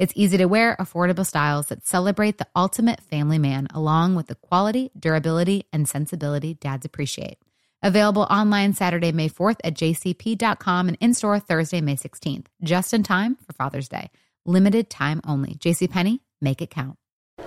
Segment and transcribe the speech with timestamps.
[0.00, 4.34] It's easy to wear, affordable styles that celebrate the ultimate family man, along with the
[4.34, 7.36] quality, durability, and sensibility dads appreciate.
[7.82, 13.02] Available online Saturday, May 4th at jcp.com and in store Thursday, May 16th, just in
[13.02, 14.08] time for Father's Day.
[14.46, 15.56] Limited time only.
[15.56, 16.96] JCPenney, make it count.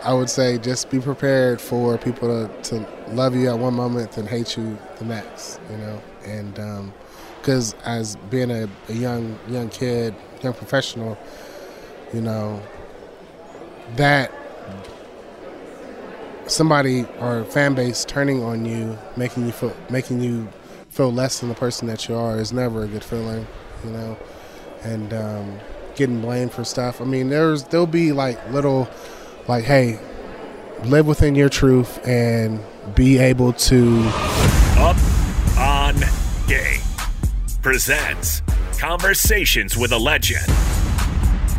[0.03, 4.16] I would say just be prepared for people to, to love you at one moment
[4.18, 6.94] and hate you the next, you know, and um,
[7.41, 11.18] because as being a, a young young kid, young professional,
[12.13, 12.62] you know,
[13.96, 14.31] that
[16.47, 20.47] somebody or fan base turning on you, making you feel making you
[20.90, 23.47] feel less than the person that you are is never a good feeling,
[23.84, 24.18] you know,
[24.84, 25.59] and um,
[25.96, 27.02] getting blamed for stuff.
[27.02, 28.88] I mean, there's there'll be like little,
[29.47, 30.00] like, hey,
[30.85, 32.59] live within your truth and
[32.96, 34.02] be able to
[34.78, 34.97] Up
[35.57, 35.96] on
[36.47, 36.81] Game
[37.62, 38.41] presents
[38.78, 40.46] Conversations with a Legend.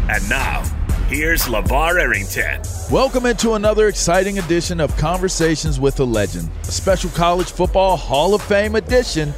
[0.06, 0.62] And now,
[1.08, 2.60] here's LeVar Arrington.
[2.90, 8.34] Welcome into another exciting edition of Conversations with a Legend, a special college football Hall
[8.34, 9.32] of Fame edition.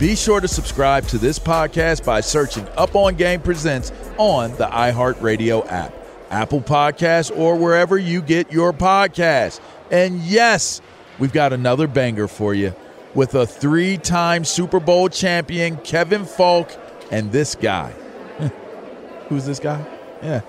[0.00, 4.66] Be sure to subscribe to this podcast by searching Up On Game Presents on the
[4.66, 5.94] iHeartRadio app,
[6.30, 9.60] Apple Podcasts, or wherever you get your podcasts.
[9.92, 10.80] And yes,
[11.20, 12.74] we've got another banger for you
[13.14, 16.72] with a three time Super Bowl champion, Kevin Faulk,
[17.12, 17.92] and this guy.
[19.28, 19.97] Who's this guy?
[20.22, 20.40] Yeah.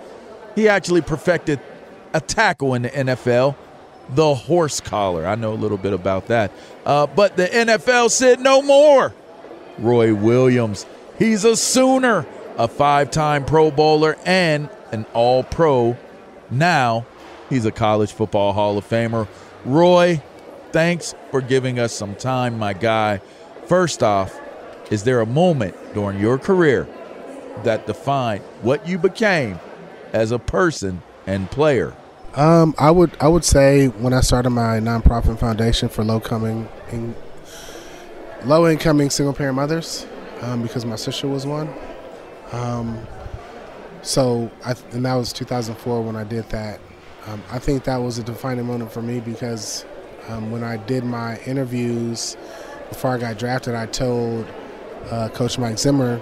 [0.56, 1.59] He actually perfected
[2.13, 3.56] a tackle in the NFL,
[4.09, 5.25] the horse collar.
[5.25, 6.52] I know a little bit about that.
[6.85, 9.13] Uh, but the NFL said no more.
[9.78, 10.85] Roy Williams,
[11.18, 12.25] he's a Sooner,
[12.58, 15.97] a five time Pro Bowler and an All Pro.
[16.50, 17.06] Now
[17.50, 19.28] he's a college football Hall of Famer.
[19.63, 20.22] Roy,
[20.72, 23.22] thanks for giving us some time, my guy.
[23.68, 24.38] First off,
[24.91, 26.88] is there a moment during your career
[27.64, 29.59] that defined what you became
[30.14, 31.96] as a person and player?
[32.36, 36.70] Um, I would I would say when I started my nonprofit foundation for low coming
[36.92, 37.16] in,
[38.46, 40.06] low incoming single parent mothers,
[40.42, 41.74] um, because my sister was one.
[42.52, 43.08] Um,
[44.02, 46.80] so I and that was 2004 when I did that.
[47.28, 49.86] Um, I think that was a defining moment for me because
[50.28, 52.38] um, when I did my interviews
[52.90, 54.47] before I got drafted, I told
[55.09, 56.22] uh, Coach Mike Zimmer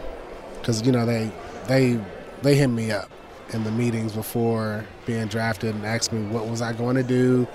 [0.60, 1.32] because you know they
[1.68, 2.00] they
[2.42, 3.10] they hit me up
[3.54, 7.48] in the meetings before being drafted and asked me what was I going to do.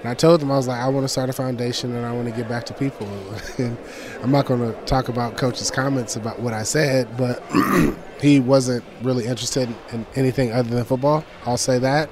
[0.00, 2.12] And I told them I was like, I want to start a foundation and I
[2.12, 3.08] want to get back to people.
[3.58, 3.76] and
[4.22, 7.42] I'm not going to talk about Coach's comments about what I said, but
[8.20, 11.24] he wasn't really interested in anything other than football.
[11.44, 12.08] I'll say that.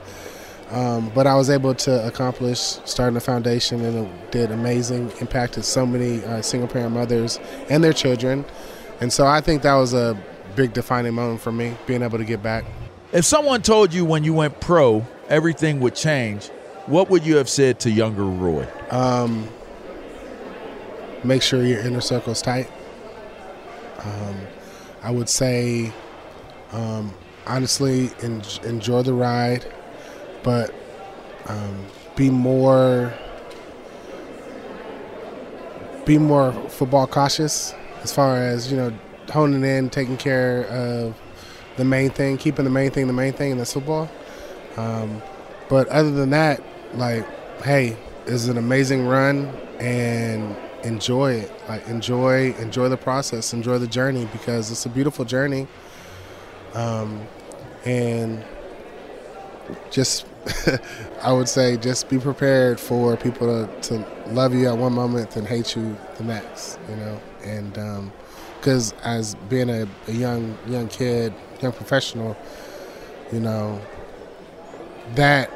[0.70, 5.12] Um, but I was able to accomplish starting a foundation, and it did amazing.
[5.20, 7.38] Impacted so many uh, single parent mothers
[7.70, 8.44] and their children,
[9.00, 10.16] and so I think that was a
[10.54, 12.64] big defining moment for me, being able to get back.
[13.12, 16.48] If someone told you when you went pro everything would change,
[16.86, 18.66] what would you have said to younger Roy?
[18.90, 19.48] Um,
[21.24, 22.70] make sure your inner circle's tight.
[23.98, 24.36] Um,
[25.02, 25.92] I would say,
[26.72, 27.12] um,
[27.46, 29.66] honestly, en- enjoy the ride,
[30.42, 30.72] but
[31.46, 33.12] um, be more
[36.04, 37.74] be more football cautious
[38.06, 38.96] as far as you know
[39.32, 41.20] honing in, taking care of
[41.76, 44.08] the main thing, keeping the main thing the main thing, and that's football.
[44.76, 45.20] Um,
[45.68, 46.62] but other than that,
[46.94, 47.26] like,
[47.62, 49.46] hey, it's an amazing run,
[49.80, 51.52] and enjoy it.
[51.68, 55.66] Like, enjoy enjoy the process, enjoy the journey because it's a beautiful journey.
[56.74, 57.26] Um,
[57.84, 58.44] and
[59.90, 60.26] just,
[61.22, 65.36] I would say, just be prepared for people to, to love you at one moment
[65.36, 66.78] and hate you the next.
[66.88, 68.10] You know, and
[68.58, 72.36] because as being a, a young young kid, young professional,
[73.32, 73.80] you know,
[75.14, 75.50] that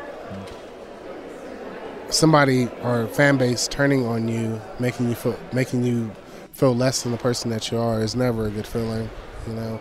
[2.08, 6.10] somebody or fan base turning on you, making you feel making you
[6.52, 9.08] feel less than the person that you are is never a good feeling,
[9.46, 9.80] you know.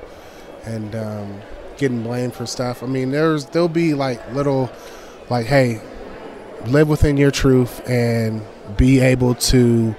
[0.66, 1.42] And um,
[1.80, 2.84] getting blamed for stuff.
[2.84, 4.70] I mean, there's there'll be like little,
[5.30, 5.82] like, hey,
[6.68, 8.42] live within your truth and
[8.78, 9.96] be able to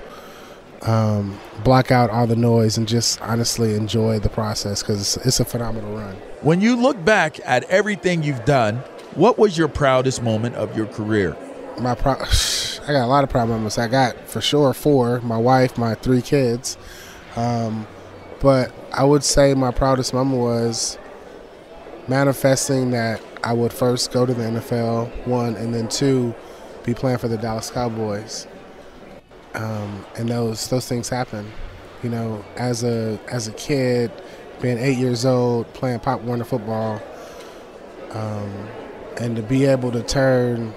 [0.82, 5.40] um, block out all the noise and just honestly enjoy the process because it's, it's
[5.40, 6.14] a phenomenal run.
[6.42, 8.76] When you look back at everything you've done,
[9.14, 11.36] what was your proudest moment of your career?
[11.78, 12.12] My pro-
[12.88, 13.78] I got a lot of proud moments.
[13.78, 16.76] I got for sure four: my wife, my three kids.
[17.36, 17.86] Um,
[18.40, 20.98] but I would say my proudest moment was
[22.10, 26.34] manifesting that I would first go to the NFL, one, and then two,
[26.84, 28.48] be playing for the Dallas Cowboys.
[29.54, 31.50] Um, and those those things happen.
[32.02, 34.10] You know, as a as a kid,
[34.60, 37.00] being eight years old, playing Pop Warner football,
[38.10, 38.68] um,
[39.18, 40.74] and to be able to turn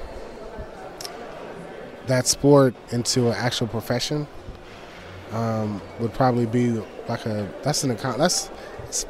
[2.07, 4.27] that sport into an actual profession
[5.31, 6.71] um, would probably be
[7.07, 8.49] like a that's an account that's,
[8.85, 9.05] that's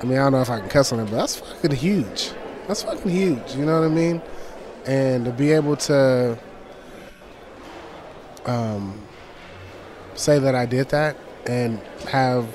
[0.00, 2.30] I mean I don't know if I can cuss on it, but that's fucking huge.
[2.68, 3.54] That's fucking huge.
[3.54, 4.22] You know what I mean?
[4.86, 6.38] And to be able to
[8.44, 9.00] um,
[10.14, 11.16] say that I did that
[11.46, 11.78] and
[12.08, 12.46] have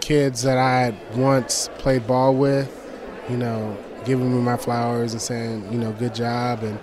[0.00, 2.70] kids that I once played ball with,
[3.28, 6.78] you know, giving me my flowers and saying, you know, good job and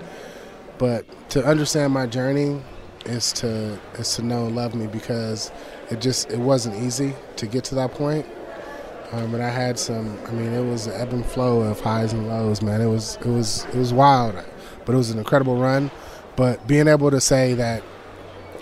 [0.77, 2.59] but to understand my journey
[3.05, 5.51] is to is to know and love me because
[5.91, 8.25] it just it wasn't easy to get to that point.
[9.11, 10.17] Um, and I had some.
[10.27, 12.81] I mean, it was an ebb and flow of highs and lows, man.
[12.81, 14.35] It was it was it was wild,
[14.85, 15.91] but it was an incredible run.
[16.37, 17.83] But being able to say that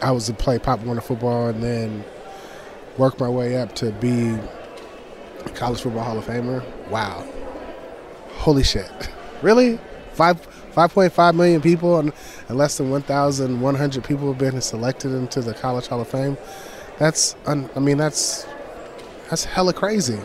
[0.01, 2.03] I was to play Pop Warner football and then
[2.97, 4.29] work my way up to be
[5.45, 6.63] a college football Hall of Famer.
[6.89, 7.25] Wow,
[8.33, 8.91] holy shit!
[9.41, 9.79] Really,
[10.11, 10.45] five
[10.75, 12.11] 5.5 million people and,
[12.49, 16.37] and less than 1,100 people have been selected into the College Hall of Fame.
[16.97, 18.45] That's, un, I mean, that's
[19.29, 20.19] that's hella crazy.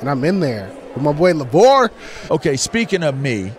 [0.00, 1.90] And I'm in there with my boy LeVar.
[2.30, 3.52] Okay, speaking of me,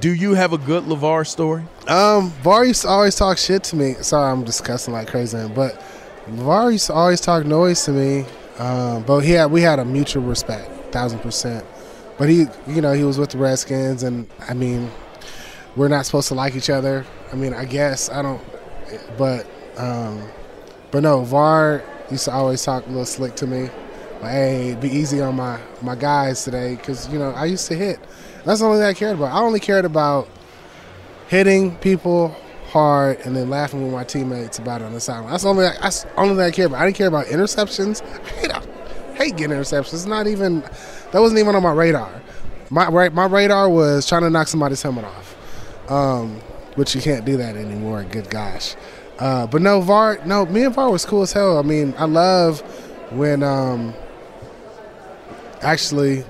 [0.00, 1.64] do you have a good LeVar story?
[1.88, 3.94] Um, VAR used to always talk shit to me.
[3.94, 5.80] Sorry, I'm discussing like crazy, but
[6.26, 8.24] LeVar used to always talk noise to me.
[8.58, 11.64] Um, but he had, we had a mutual respect, thousand percent.
[12.18, 14.90] But he, you know, he was with the Redskins, and I mean,
[15.74, 17.04] we're not supposed to like each other.
[17.32, 18.40] I mean, I guess I don't,
[19.18, 19.46] but
[19.76, 20.22] um,
[20.92, 23.68] but no, VAR used to always talk a little slick to me.
[24.20, 27.98] Hey, be easy on my my guys today, because you know I used to hit.
[28.44, 29.32] That's the only thing I cared about.
[29.32, 30.28] I only cared about
[31.28, 32.36] hitting people
[32.68, 35.30] hard and then laughing with my teammates about it on the sideline.
[35.30, 36.80] That's the only that's the only thing I care about.
[36.80, 38.02] I didn't care about interceptions.
[38.24, 39.94] I hate, I hate getting interceptions.
[39.94, 40.60] It's not even
[41.12, 42.22] that wasn't even on my radar.
[42.70, 46.40] My my radar was trying to knock somebody's helmet off, um,
[46.74, 48.04] which you can't do that anymore.
[48.04, 48.74] Good gosh.
[49.18, 51.58] Uh, but no, VAR, no, me and VAR was cool as hell.
[51.58, 52.60] I mean, I love
[53.12, 53.94] when um,
[55.64, 56.24] actually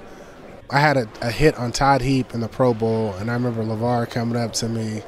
[0.71, 3.63] I had a, a, hit on Todd Heap in the Pro Bowl, and I remember
[3.63, 5.03] LeVar coming up to me.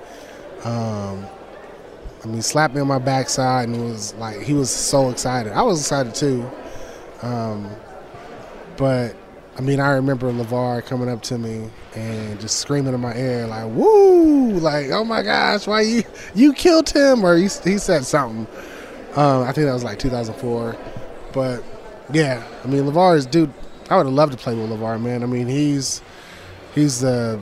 [0.64, 1.26] Um,
[2.22, 5.52] I mean, slapped me on my backside and was like, he was so excited.
[5.52, 6.48] I was excited too.
[7.22, 7.70] Um,
[8.76, 9.16] but
[9.56, 13.46] I mean, I remember LeVar coming up to me and just screaming in my ear,
[13.46, 16.02] like, woo, like, oh my gosh, why you,
[16.34, 17.24] you killed him?
[17.24, 18.46] Or he, he said something.
[19.16, 20.76] Um, I think that was like 2004.
[21.32, 21.64] But
[22.12, 23.52] yeah, I mean, LeVar is, dude,
[23.88, 25.22] I would have loved to play with LeVar, man.
[25.22, 26.02] I mean, he's,
[26.74, 27.40] he's the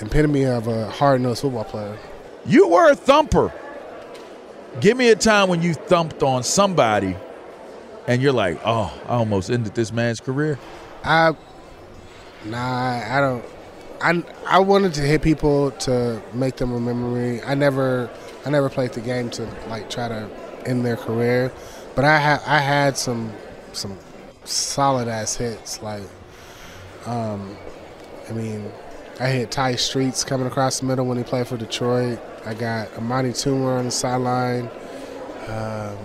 [0.00, 1.98] epitome of a hard nosed football player.
[2.46, 3.52] You were a thumper.
[4.80, 7.16] Give me a time when you thumped on somebody
[8.06, 10.58] and you're like, oh, I almost ended this man's career.
[11.04, 11.34] I,
[12.44, 13.44] nah, I don't.
[14.02, 17.40] I I wanted to hit people to make them remember me.
[17.42, 18.10] I never
[18.44, 20.28] I never played the game to like try to
[20.66, 21.52] end their career,
[21.94, 23.32] but I had I had some
[23.72, 23.96] some
[24.44, 25.82] solid ass hits.
[25.82, 26.04] Like,
[27.06, 27.56] um,
[28.28, 28.70] I mean,
[29.20, 32.18] I hit Tai Streets coming across the middle when he played for Detroit.
[32.44, 34.68] I got Amani Toomer on the sideline.
[35.48, 35.98] Um,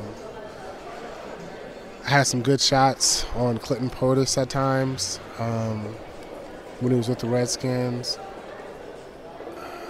[2.05, 5.83] I had some good shots on Clinton Portis at times um,
[6.79, 8.17] when he was with the Redskins.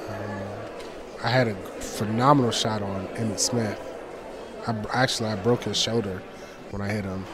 [0.10, 0.48] Um,
[1.24, 3.80] I had a phenomenal shot on Emmitt Smith.
[4.68, 6.22] I, actually, I broke his shoulder
[6.72, 7.26] when I hit him.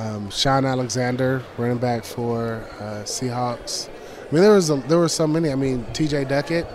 [0.00, 3.88] Um, Shaun Alexander, running back for uh, Seahawks.
[3.88, 5.50] I mean, there was a, there were so many.
[5.50, 6.24] I mean, T.J.
[6.24, 6.66] Duckett.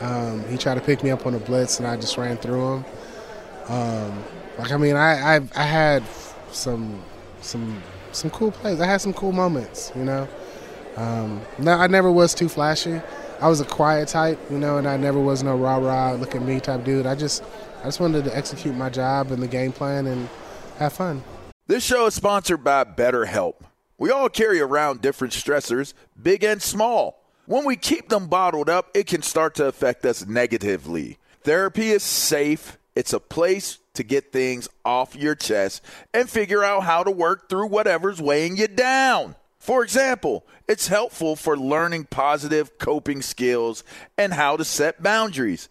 [0.00, 2.74] Um, he tried to pick me up on a blitz, and I just ran through
[2.74, 2.84] him.
[3.68, 4.24] Um,
[4.58, 6.02] like I mean, I, I I had
[6.50, 7.02] some
[7.40, 7.82] some
[8.12, 8.80] some cool plays.
[8.80, 10.28] I had some cool moments, you know.
[10.96, 13.00] Um, no, I never was too flashy.
[13.40, 16.34] I was a quiet type, you know, and I never was no rah rah look
[16.34, 17.06] at me type dude.
[17.06, 17.42] I just
[17.80, 20.28] I just wanted to execute my job and the game plan and
[20.78, 21.22] have fun.
[21.66, 23.54] This show is sponsored by BetterHelp.
[23.96, 27.24] We all carry around different stressors, big and small.
[27.46, 31.16] When we keep them bottled up, it can start to affect us negatively.
[31.42, 32.76] Therapy is safe.
[32.94, 37.48] It's a place to get things off your chest and figure out how to work
[37.48, 39.34] through whatever's weighing you down.
[39.58, 43.84] For example, it's helpful for learning positive coping skills
[44.18, 45.70] and how to set boundaries.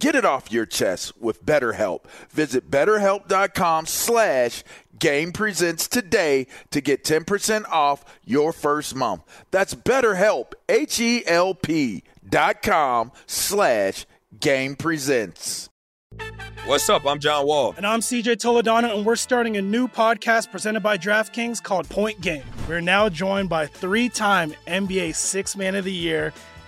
[0.00, 2.04] Get it off your chest with BetterHelp.
[2.30, 4.64] Visit betterhelp.com slash
[4.98, 9.22] game presents today to get 10% off your first month.
[9.50, 14.06] That's betterhelp, H-E-L-P dot com slash
[14.40, 15.68] game presents.
[16.66, 17.04] What's up?
[17.06, 17.74] I'm John Wall.
[17.76, 22.20] And I'm CJ Toledano, and we're starting a new podcast presented by DraftKings called Point
[22.22, 22.42] Game.
[22.66, 26.32] We're now joined by three time NBA Six Man of the Year,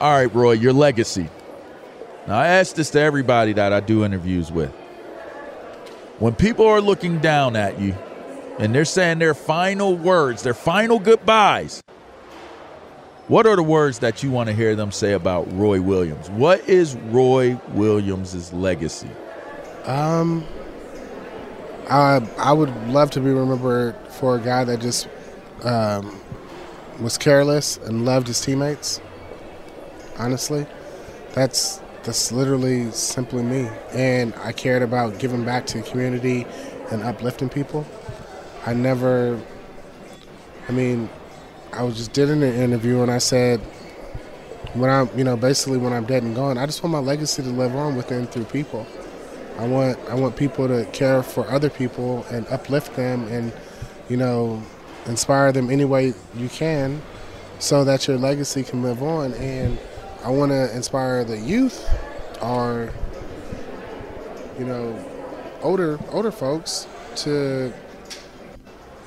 [0.00, 1.28] All right, Roy, your legacy.
[2.26, 4.72] Now, I ask this to everybody that I do interviews with.
[6.18, 7.94] When people are looking down at you
[8.58, 11.82] and they're saying their final words, their final goodbyes,
[13.28, 16.28] what are the words that you want to hear them say about Roy Williams?
[16.30, 19.10] What is Roy Williams' legacy?
[19.84, 20.44] Um,
[21.88, 25.08] I I would love to be remembered for a guy that just
[25.62, 26.20] um,
[27.00, 29.00] was careless and loved his teammates.
[30.18, 30.66] Honestly,
[31.32, 36.46] that's that's literally simply me, and I cared about giving back to the community
[36.90, 37.86] and uplifting people.
[38.66, 39.40] I never,
[40.68, 41.08] I mean,
[41.72, 43.60] I was just did an interview and I said,
[44.74, 47.42] when I'm, you know, basically when I'm dead and gone, I just want my legacy
[47.42, 48.86] to live on within through people.
[49.58, 53.52] I want I want people to care for other people and uplift them and,
[54.08, 54.62] you know,
[55.06, 57.02] inspire them any way you can,
[57.58, 59.32] so that your legacy can live on.
[59.34, 59.78] And
[60.24, 61.86] I want to inspire the youth,
[62.40, 62.90] or
[64.58, 64.98] you know,
[65.62, 67.72] older older folks to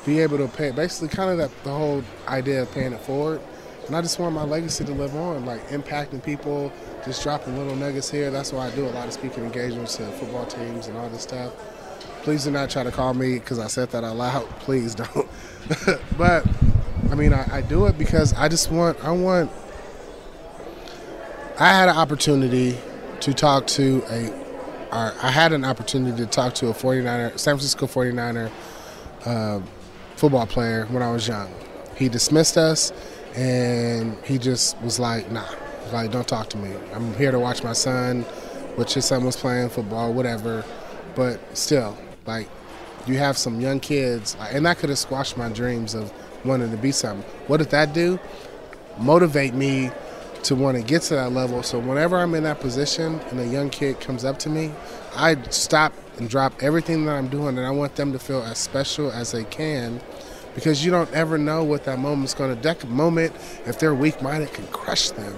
[0.05, 3.41] be able to pay basically kind of that the whole idea of paying it forward.
[3.88, 6.71] And i just want my legacy to live on like impacting people
[7.05, 8.29] just dropping little nuggets here.
[8.29, 11.24] That's why i do a lot of speaking engagements to football teams and all this
[11.24, 11.53] stuff.
[12.24, 14.50] Please do not try to call me because i said that out loud.
[14.59, 15.27] Please don't.
[16.17, 16.45] But
[17.12, 19.51] i mean I, I do it because i just want i want
[21.59, 22.77] i had an opportunity
[23.19, 24.47] to talk to a
[24.89, 28.49] I had an opportunity to talk to a 49er, San Francisco 49er
[29.25, 29.59] uh,
[30.15, 31.53] football player when I was young.
[31.97, 32.93] He dismissed us,
[33.35, 35.45] and he just was like, "Nah,
[35.91, 36.73] like don't talk to me.
[36.93, 38.21] I'm here to watch my son,
[38.75, 40.63] which his son was playing football, whatever.
[41.15, 42.47] But still, like,
[43.07, 46.13] you have some young kids, and that could have squashed my dreams of
[46.45, 47.29] wanting to be something.
[47.47, 48.19] What did that do?
[48.99, 49.91] Motivate me
[50.48, 51.62] to want to get to that level.
[51.62, 54.72] So whenever I'm in that position and a young kid comes up to me,
[55.13, 58.58] I stop and drop everything that I'm doing, and I want them to feel as
[58.58, 60.00] special as they can,
[60.56, 62.62] because you don't ever know what that moment's going to.
[62.62, 63.36] That moment,
[63.66, 65.36] if they're weak-minded, can crush them,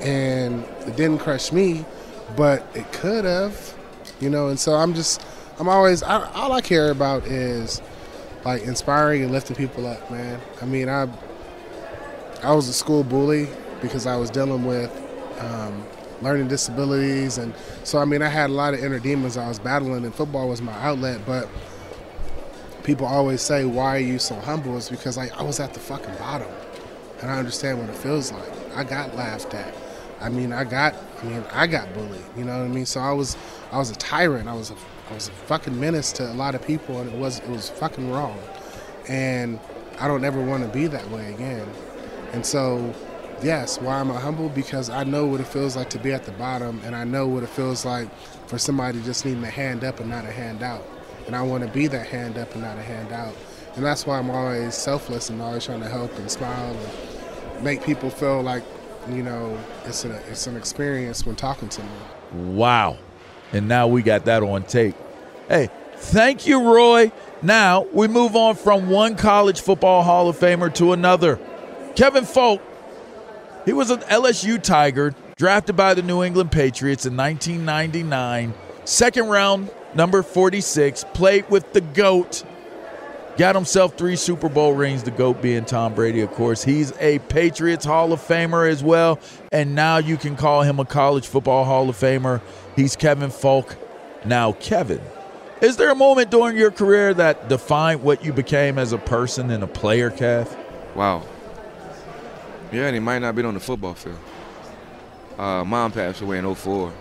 [0.00, 1.84] and it didn't crush me,
[2.36, 3.74] but it could have,
[4.20, 4.48] you know.
[4.48, 5.20] And so I'm just,
[5.58, 7.82] I'm always, I, all I care about is
[8.44, 10.40] like inspiring and lifting people up, man.
[10.62, 11.08] I mean, I,
[12.42, 13.48] I was a school bully
[13.80, 14.90] because I was dealing with
[15.40, 15.84] um,
[16.22, 17.54] learning disabilities, and
[17.84, 20.48] so I mean I had a lot of inner demons I was battling, and football
[20.48, 21.20] was my outlet.
[21.26, 21.48] But
[22.84, 25.80] people always say, "Why are you so humble?" It's because I, I was at the
[25.80, 26.48] fucking bottom,
[27.20, 28.76] and I understand what it feels like.
[28.76, 29.74] I got laughed at.
[30.20, 32.20] I mean, I got, I mean, I got bullied.
[32.36, 32.86] You know what I mean?
[32.86, 33.36] So I was,
[33.70, 34.48] I was a tyrant.
[34.48, 34.76] I was a,
[35.10, 37.70] I was a fucking menace to a lot of people, and it was, it was
[37.70, 38.38] fucking wrong.
[39.08, 39.60] And
[40.00, 41.66] I don't ever want to be that way again.
[42.32, 42.94] And so
[43.42, 44.48] yes, why am I humble?
[44.48, 47.26] Because I know what it feels like to be at the bottom, and I know
[47.26, 48.08] what it feels like
[48.48, 50.86] for somebody just needing a hand up and not a hand out.
[51.26, 53.34] And I want to be that hand up and not a hand out.
[53.76, 57.84] And that's why I'm always selfless and always trying to help and smile and make
[57.84, 58.64] people feel like,
[59.10, 61.88] you know, it's an, it's an experience when talking to me.
[62.32, 62.98] Wow.
[63.52, 64.96] And now we got that on tape.
[65.48, 67.12] Hey, thank you, Roy.
[67.42, 71.38] Now we move on from one college football Hall of Famer to another.
[71.94, 72.60] Kevin Faulk
[73.68, 78.54] he was an LSU Tiger, drafted by the New England Patriots in 1999.
[78.86, 82.44] Second round, number 46, played with the GOAT.
[83.36, 86.64] Got himself three Super Bowl rings, the GOAT being Tom Brady, of course.
[86.64, 89.20] He's a Patriots Hall of Famer as well.
[89.52, 92.40] And now you can call him a college football Hall of Famer.
[92.74, 93.76] He's Kevin Faulk.
[94.24, 95.02] Now, Kevin,
[95.60, 99.50] is there a moment during your career that defined what you became as a person
[99.50, 100.56] and a player, Kev?
[100.96, 101.22] Wow.
[102.70, 104.18] Yeah, and he might not been on the football field.
[105.38, 106.92] Uh, mom passed away in 04.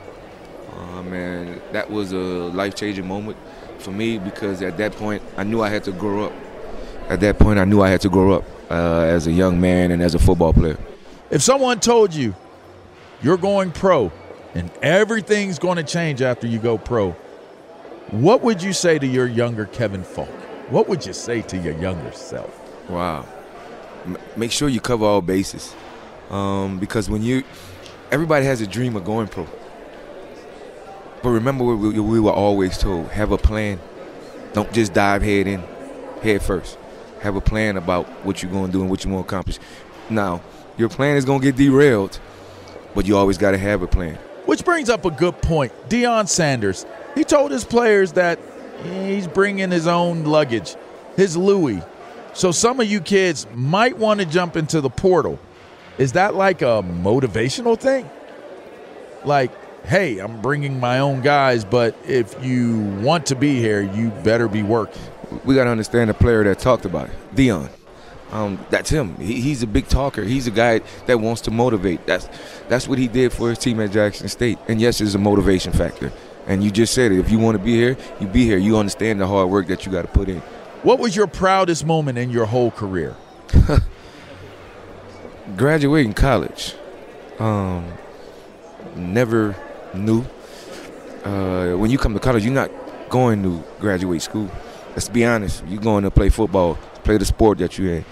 [0.77, 3.37] Um, and that was a life-changing moment
[3.79, 6.33] for me because at that point I knew I had to grow up.
[7.09, 9.91] At that point I knew I had to grow up uh, as a young man
[9.91, 10.77] and as a football player.
[11.31, 12.35] If someone told you
[13.21, 14.11] you're going pro
[14.53, 17.11] and everything's going to change after you go pro,
[18.11, 20.29] what would you say to your younger Kevin Faulk?
[20.69, 22.89] What would you say to your younger self?
[22.89, 23.25] Wow
[24.35, 25.75] make sure you cover all bases.
[26.29, 27.43] Um, because when you,
[28.11, 29.47] everybody has a dream of going pro.
[31.23, 33.79] But remember what we, we were always told: have a plan.
[34.53, 35.63] Don't just dive head in,
[36.21, 36.77] head first.
[37.21, 39.59] Have a plan about what you're going to do and what you want to accomplish.
[40.09, 40.41] Now,
[40.77, 42.19] your plan is going to get derailed,
[42.93, 44.15] but you always got to have a plan.
[44.45, 45.73] Which brings up a good point.
[45.89, 48.39] Deion Sanders, he told his players that
[48.83, 50.75] he's bringing his own luggage,
[51.15, 51.81] his Louis,
[52.37, 55.39] so some of you kids might want to jump into the portal.
[55.97, 58.07] Is that like a motivational thing?
[59.25, 59.51] Like,
[59.85, 64.47] hey, I'm bringing my own guys, but if you want to be here, you better
[64.47, 65.01] be working.
[65.45, 67.71] We got to understand the player that talked about it, Deion.
[68.31, 69.15] Um, that's him.
[69.15, 70.23] He, he's a big talker.
[70.23, 72.05] He's a guy that wants to motivate.
[72.05, 72.29] That's
[72.67, 74.59] that's what he did for his team at Jackson State.
[74.67, 76.11] And yes, it's a motivation factor.
[76.45, 77.17] And you just said it.
[77.17, 78.59] If you want to be here, you be here.
[78.59, 80.43] You understand the hard work that you got to put in.
[80.83, 83.15] What was your proudest moment in your whole career?
[85.57, 86.75] Graduating college.
[87.39, 87.93] Um,
[88.95, 89.55] never
[89.93, 90.23] knew.
[91.23, 92.69] Uh, when you come to college, you're not
[93.09, 94.51] going to graduate school.
[94.91, 95.63] Let's be honest.
[95.67, 98.05] You're going to play football, play the sport that you're in.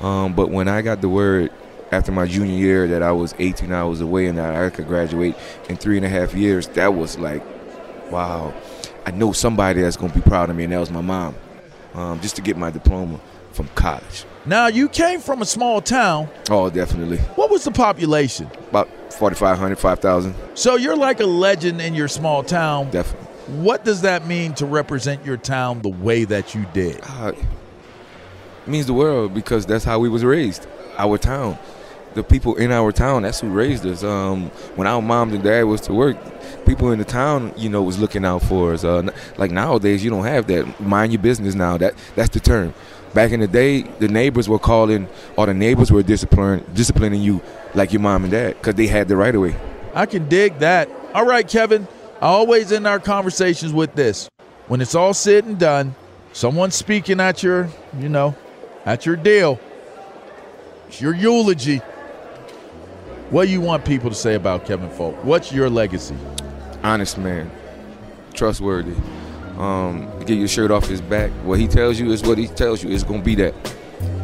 [0.00, 1.50] Um, but when I got the word
[1.90, 5.34] after my junior year that I was 18 hours away and that I could graduate
[5.68, 7.42] in three and a half years, that was like,
[8.10, 8.54] wow.
[9.04, 11.34] I know somebody that's gonna be proud of me, and that was my mom.
[11.94, 13.20] Um, just to get my diploma
[13.52, 14.24] from college.
[14.46, 16.28] Now you came from a small town.
[16.50, 17.18] Oh, definitely.
[17.36, 18.50] What was the population?
[18.70, 20.34] About 4,500, 5,000.
[20.54, 22.90] So you're like a legend in your small town.
[22.90, 23.28] Definitely.
[23.62, 27.00] What does that mean to represent your town the way that you did?
[27.02, 27.32] Uh,
[28.66, 30.66] it means the world because that's how we was raised.
[30.96, 31.58] Our town,
[32.14, 34.02] the people in our town, that's who raised us.
[34.02, 36.16] Um, when our mom and dad was to work,
[36.66, 38.84] people in the town, you know, was looking out for us.
[38.84, 40.80] Uh, like nowadays, you don't have that.
[40.80, 41.76] Mind your business now.
[41.78, 42.74] That that's the term.
[43.14, 47.42] Back in the day, the neighbors were calling, or the neighbors were disciplining disciplining you
[47.74, 49.56] like your mom and dad because they had the right of way.
[49.94, 50.88] I can dig that.
[51.14, 51.86] All right, Kevin.
[52.20, 54.28] I always end our conversations with this.
[54.68, 55.94] When it's all said and done,
[56.32, 58.34] someone's speaking at your, you know,
[58.86, 59.60] at your deal.
[60.88, 61.82] It's your eulogy.
[63.32, 65.16] What do you want people to say about Kevin Faulk?
[65.24, 66.14] What's your legacy?
[66.82, 67.50] Honest man,
[68.34, 68.94] trustworthy.
[69.56, 71.30] Um, get your shirt off his back.
[71.42, 72.90] What he tells you is what he tells you.
[72.90, 73.54] It's gonna be that.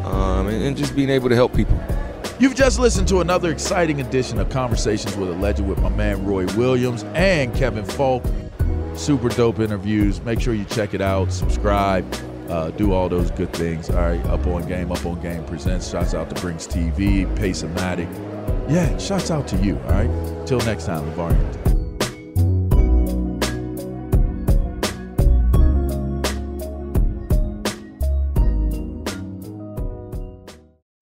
[0.05, 1.75] Um, and, and just being able to help people.
[2.39, 6.23] You've just listened to another exciting edition of Conversations with a Legend with my man
[6.23, 8.23] Roy Williams and Kevin Faulk.
[8.93, 10.21] Super dope interviews.
[10.21, 12.05] Make sure you check it out, subscribe,
[12.47, 13.89] uh, do all those good things.
[13.89, 15.89] All right, Up on Game, Up on Game presents.
[15.89, 18.28] Shouts out to Brinks TV, Pace-O-Matic.
[18.69, 19.79] Yeah, shouts out to you.
[19.79, 20.47] All right.
[20.47, 21.59] Till next time, LeVar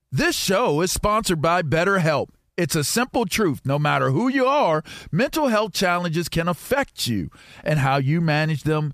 [0.10, 2.30] This show is sponsored by BetterHelp.
[2.56, 3.62] It's a simple truth.
[3.66, 7.30] No matter who you are, mental health challenges can affect you,
[7.64, 8.94] and how you manage them